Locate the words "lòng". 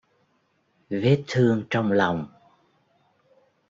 1.91-2.27